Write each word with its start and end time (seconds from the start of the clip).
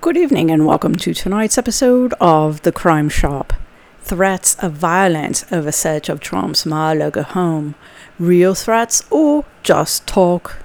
Good 0.00 0.16
evening 0.16 0.52
and 0.52 0.64
welcome 0.64 0.94
to 0.94 1.12
tonight's 1.12 1.58
episode 1.58 2.14
of 2.20 2.62
The 2.62 2.70
Crime 2.70 3.08
Shop. 3.08 3.52
Threats 4.00 4.54
of 4.60 4.74
violence 4.74 5.44
over 5.50 5.72
search 5.72 6.08
of 6.08 6.20
Trump's 6.20 6.64
Mar-a-Lago 6.64 7.24
home. 7.24 7.74
Real 8.16 8.54
threats 8.54 9.02
or 9.10 9.44
just 9.64 10.06
talk? 10.06 10.62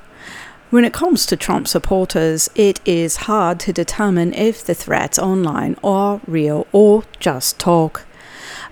When 0.70 0.86
it 0.86 0.94
comes 0.94 1.26
to 1.26 1.36
Trump 1.36 1.68
supporters, 1.68 2.48
it 2.54 2.80
is 2.86 3.26
hard 3.26 3.60
to 3.62 3.74
determine 3.74 4.36
if 4.36 4.64
the 4.64 4.76
threats 4.76 5.18
online 5.18 5.78
are 5.84 6.22
real 6.28 6.68
or 6.72 7.04
just 7.20 7.58
talk. 7.58 8.06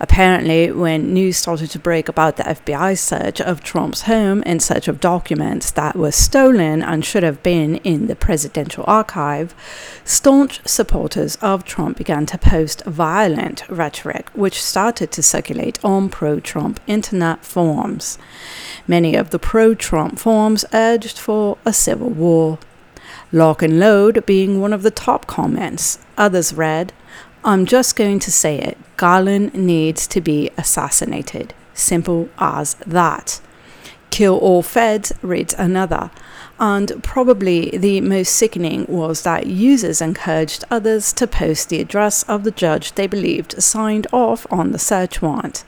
Apparently, 0.04 0.72
when 0.72 1.14
news 1.14 1.38
started 1.38 1.70
to 1.70 1.78
break 1.78 2.10
about 2.10 2.36
the 2.36 2.44
FBI 2.44 2.98
search 2.98 3.40
of 3.40 3.62
Trump's 3.62 4.02
home 4.02 4.42
in 4.42 4.60
search 4.60 4.88
of 4.88 5.00
documents 5.00 5.70
that 5.70 5.96
were 5.96 6.12
stolen 6.12 6.82
and 6.82 7.06
should 7.06 7.22
have 7.22 7.44
been 7.44 7.76
in 7.78 8.08
the 8.08 8.16
presidential 8.16 8.84
archive, 8.88 9.54
staunch 10.04 10.60
supporters 10.68 11.36
of 11.36 11.64
Trump 11.64 11.98
began 11.98 12.26
to 12.26 12.40
post 12.40 12.84
violent 12.86 13.64
rhetoric, 13.70 14.28
which 14.32 14.64
started 14.64 15.12
to 15.12 15.22
circulate 15.22 15.78
on 15.86 16.10
pro 16.10 16.40
Trump 16.40 16.80
internet 16.88 17.46
forums. 17.46 18.18
Many 18.88 19.14
of 19.14 19.30
the 19.30 19.38
pro 19.38 19.76
Trump 19.76 20.18
forums 20.18 20.66
urged 20.74 21.20
for 21.20 21.60
a 21.64 21.72
civil 21.72 22.10
war. 22.10 22.58
Lock 23.32 23.62
and 23.62 23.80
load 23.80 24.26
being 24.26 24.60
one 24.60 24.74
of 24.74 24.82
the 24.82 24.90
top 24.90 25.28
comments. 25.28 26.00
Others 26.18 26.56
read, 26.56 26.92
I'm 27.44 27.66
just 27.66 27.96
going 27.96 28.20
to 28.20 28.32
say 28.32 28.60
it. 28.60 28.78
Garland 28.98 29.56
needs 29.56 30.06
to 30.08 30.22
be 30.22 30.52
assassinated. 30.58 31.56
Simple 31.74 32.30
as 32.38 32.76
that. 32.86 33.42
Kill 34.12 34.38
all 34.38 34.62
feds, 34.62 35.12
reads 35.24 35.56
another. 35.58 36.12
And 36.60 37.04
probably 37.04 37.72
the 37.72 38.02
most 38.02 38.36
sickening 38.36 38.86
was 38.88 39.24
that 39.24 39.48
users 39.48 40.02
encouraged 40.02 40.66
others 40.70 41.12
to 41.14 41.26
post 41.26 41.70
the 41.70 41.80
address 41.80 42.22
of 42.24 42.44
the 42.44 42.52
judge 42.52 42.94
they 42.94 43.08
believed 43.08 43.64
signed 43.64 44.06
off 44.12 44.46
on 44.52 44.72
the 44.72 44.78
search 44.78 45.22
warrant. 45.24 45.64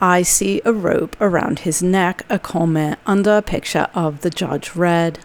I 0.00 0.20
see 0.22 0.60
a 0.66 0.72
rope 0.72 1.16
around 1.20 1.60
his 1.60 1.82
neck, 1.82 2.26
a 2.28 2.38
comment 2.38 2.98
under 3.06 3.38
a 3.38 3.42
picture 3.42 3.88
of 3.94 4.20
the 4.20 4.30
judge 4.30 4.76
read. 4.76 5.20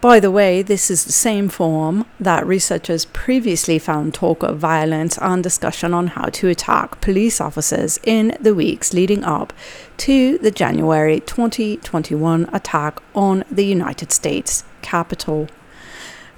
By 0.00 0.18
the 0.18 0.30
way, 0.30 0.62
this 0.62 0.90
is 0.90 1.04
the 1.04 1.12
same 1.12 1.50
form 1.50 2.06
that 2.18 2.46
researchers 2.46 3.04
previously 3.04 3.78
found 3.78 4.14
talk 4.14 4.42
of 4.42 4.56
violence 4.56 5.18
and 5.18 5.42
discussion 5.42 5.92
on 5.92 6.06
how 6.06 6.30
to 6.30 6.48
attack 6.48 7.02
police 7.02 7.38
officers 7.38 8.00
in 8.02 8.34
the 8.40 8.54
weeks 8.54 8.94
leading 8.94 9.24
up 9.24 9.52
to 9.98 10.38
the 10.38 10.50
January 10.50 11.20
2021 11.20 12.48
attack 12.50 13.02
on 13.14 13.44
the 13.50 13.66
United 13.66 14.10
States 14.10 14.64
Capitol. 14.80 15.48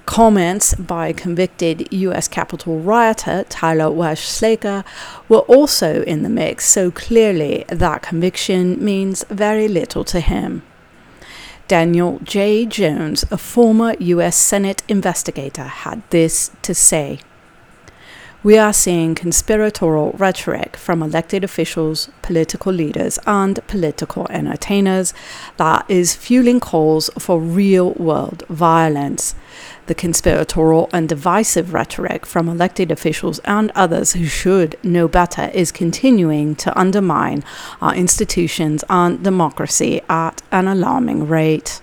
Comments 0.05 0.75
by 0.75 1.13
convicted 1.13 1.87
U.S. 1.93 2.27
Capitol 2.27 2.81
rioter 2.81 3.45
Tyler 3.47 3.85
Westschlager 3.85 4.83
were 5.29 5.39
also 5.39 6.01
in 6.03 6.23
the 6.23 6.29
mix, 6.29 6.65
so 6.65 6.91
clearly 6.91 7.63
that 7.69 8.01
conviction 8.01 8.83
means 8.83 9.23
very 9.29 9.69
little 9.69 10.03
to 10.03 10.19
him. 10.19 10.63
Daniel 11.73 12.19
J. 12.23 12.67
Jones, 12.67 13.25
a 13.31 13.37
former 13.39 13.95
U.S. 13.97 14.35
Senate 14.35 14.83
investigator, 14.87 15.63
had 15.63 16.03
this 16.11 16.51
to 16.61 16.75
say 16.75 17.17
We 18.43 18.57
are 18.57 18.73
seeing 18.73 19.15
conspiratorial 19.15 20.15
rhetoric 20.17 20.75
from 20.75 21.01
elected 21.01 21.45
officials, 21.45 22.09
political 22.21 22.73
leaders, 22.73 23.17
and 23.25 23.65
political 23.67 24.27
entertainers 24.29 25.13
that 25.55 25.85
is 25.87 26.13
fueling 26.13 26.59
calls 26.59 27.09
for 27.17 27.39
real 27.39 27.93
world 27.93 28.43
violence 28.49 29.33
the 29.85 29.95
conspiratorial 29.95 30.89
and 30.93 31.07
divisive 31.09 31.73
rhetoric 31.73 32.25
from 32.25 32.49
elected 32.49 32.91
officials 32.91 33.39
and 33.39 33.71
others 33.75 34.13
who 34.13 34.25
should 34.25 34.77
know 34.83 35.07
better 35.07 35.49
is 35.53 35.71
continuing 35.71 36.55
to 36.55 36.77
undermine 36.77 37.43
our 37.81 37.95
institutions 37.95 38.83
and 38.89 39.23
democracy 39.23 40.01
at 40.09 40.41
an 40.51 40.67
alarming 40.67 41.27
rate. 41.27 41.81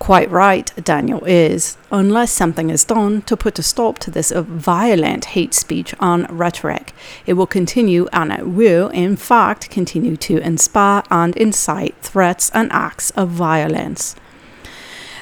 Quite 0.00 0.30
right, 0.30 0.72
Daniel 0.82 1.22
is, 1.26 1.76
unless 1.92 2.32
something 2.32 2.70
is 2.70 2.86
done 2.86 3.20
to 3.22 3.36
put 3.36 3.58
a 3.58 3.62
stop 3.62 3.98
to 3.98 4.10
this 4.10 4.32
violent 4.34 5.26
hate 5.26 5.52
speech 5.52 5.94
and 6.00 6.26
rhetoric. 6.30 6.94
It 7.26 7.34
will 7.34 7.46
continue 7.46 8.08
and 8.10 8.32
it 8.32 8.46
will, 8.46 8.88
in 8.88 9.16
fact, 9.16 9.68
continue 9.68 10.16
to 10.16 10.38
inspire 10.38 11.02
and 11.10 11.36
incite 11.36 11.96
threats 12.00 12.50
and 12.54 12.72
acts 12.72 13.10
of 13.10 13.28
violence. 13.28 14.16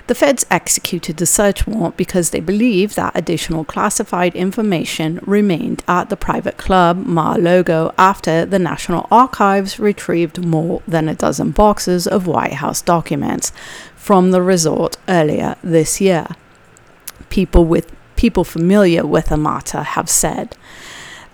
The 0.09 0.15
feds 0.15 0.47
executed 0.51 1.19
the 1.19 1.27
search 1.27 1.67
warrant 1.67 1.99
because 1.99 2.31
they 2.31 2.41
believed 2.41 2.97
that 2.97 3.13
additional 3.15 3.63
classified 3.63 4.35
information 4.35 5.21
remained 5.27 5.85
at 5.87 6.09
the 6.09 6.17
private 6.17 6.57
club 6.57 7.05
Mar-a-Lago 7.05 7.93
after 7.99 8.47
the 8.47 8.59
National 8.59 9.07
Archives 9.11 9.79
retrieved 9.79 10.43
more 10.43 10.81
than 10.89 11.11
a 11.11 11.15
dozen 11.15 11.51
boxes 11.51 12.07
of 12.07 12.27
White 12.27 12.55
House 12.55 12.81
documents 12.81 13.53
from 13.97 14.31
the 14.31 14.41
resort 14.41 14.97
earlier 15.11 15.57
this 15.63 16.01
year. 16.01 16.27
People 17.29 17.67
with 17.67 17.95
people 18.17 18.45
familiar 18.45 19.07
with 19.07 19.27
the 19.27 19.37
matter 19.37 19.83
have 19.83 20.09
said. 20.09 20.57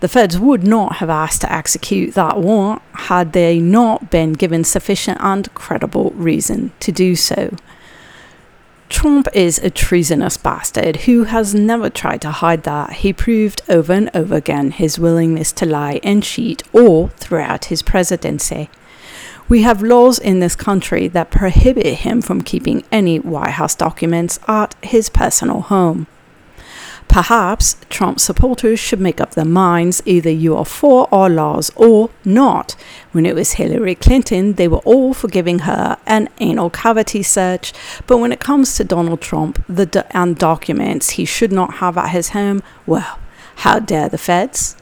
The 0.01 0.09
feds 0.09 0.37
would 0.37 0.67
not 0.67 0.97
have 0.97 1.09
asked 1.09 1.39
to 1.41 1.51
execute 1.51 2.13
that 2.15 2.41
warrant 2.41 2.81
had 2.91 3.31
they 3.31 3.57
not 3.57 4.11
been 4.11 4.33
given 4.33 4.65
sufficient 4.65 5.19
and 5.21 5.51
credible 5.53 6.11
reason 6.11 6.73
to 6.81 6.91
do 6.91 7.15
so. 7.15 7.55
Trump 8.87 9.27
is 9.33 9.57
a 9.59 9.69
treasonous 9.69 10.37
bastard 10.37 10.97
who 10.97 11.23
has 11.23 11.55
never 11.55 11.89
tried 11.89 12.21
to 12.21 12.31
hide 12.31 12.63
that. 12.63 12.93
He 12.93 13.13
proved 13.13 13.61
over 13.67 13.93
and 13.93 14.11
over 14.13 14.35
again 14.35 14.71
his 14.71 14.99
willingness 14.99 15.51
to 15.53 15.65
lie 15.65 15.99
and 16.03 16.21
cheat 16.21 16.63
all 16.71 17.07
throughout 17.17 17.65
his 17.65 17.81
presidency. 17.81 18.69
We 19.47 19.61
have 19.61 19.83
laws 19.83 20.17
in 20.17 20.39
this 20.39 20.55
country 20.55 21.07
that 21.09 21.29
prohibit 21.29 21.99
him 21.99 22.21
from 22.21 22.41
keeping 22.41 22.83
any 22.91 23.19
White 23.19 23.51
House 23.51 23.75
documents 23.75 24.39
at 24.47 24.75
his 24.81 25.09
personal 25.09 25.61
home. 25.61 26.07
Perhaps 27.15 27.77
Trump 27.89 28.19
supporters 28.19 28.77
should 28.77 28.99
make 28.99 29.21
up 29.21 29.35
their 29.35 29.45
minds 29.45 30.01
either 30.05 30.29
you 30.29 30.53
are 30.57 30.65
for 30.65 31.07
our 31.13 31.29
laws 31.29 31.71
or 31.77 32.09
not. 32.25 32.75
When 33.13 33.25
it 33.25 33.33
was 33.33 33.53
Hillary 33.53 33.95
Clinton, 33.95 34.55
they 34.55 34.67
were 34.67 34.79
all 34.79 35.13
for 35.13 35.29
giving 35.29 35.59
her 35.59 35.97
an 36.05 36.27
anal 36.41 36.69
cavity 36.69 37.23
search, 37.23 37.71
but 38.05 38.17
when 38.17 38.33
it 38.33 38.41
comes 38.41 38.75
to 38.75 38.83
Donald 38.83 39.21
Trump 39.21 39.63
the 39.69 40.05
and 40.11 40.37
documents 40.37 41.11
he 41.11 41.23
should 41.23 41.53
not 41.53 41.75
have 41.75 41.97
at 41.97 42.09
his 42.09 42.31
home, 42.31 42.61
well, 42.85 43.17
how 43.63 43.79
dare 43.79 44.09
the 44.09 44.17
feds? 44.17 44.75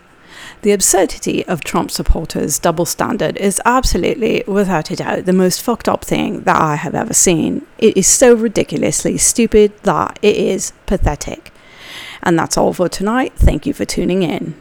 The 0.64 0.72
absurdity 0.72 1.46
of 1.46 1.64
Trump 1.64 1.92
supporters' 1.92 2.58
double 2.58 2.88
standard 2.88 3.38
is 3.38 3.62
absolutely, 3.64 4.44
without 4.48 4.90
a 4.90 4.96
doubt, 4.96 5.26
the 5.26 5.34
most 5.34 5.62
fucked 5.62 5.88
up 5.88 6.04
thing 6.04 6.42
that 6.46 6.60
I 6.60 6.78
have 6.78 6.96
ever 6.96 7.14
seen. 7.14 7.68
It 7.78 7.96
is 7.96 8.08
so 8.08 8.34
ridiculously 8.34 9.20
stupid 9.20 9.72
that 9.84 10.18
it 10.24 10.36
is 10.36 10.74
pathetic. 10.88 11.52
And 12.24 12.40
that's 12.40 12.58
all 12.58 12.74
for 12.74 12.90
tonight. 12.90 13.34
Thank 13.36 13.66
you 13.66 13.74
for 13.74 13.86
tuning 13.86 14.24
in. 14.24 14.56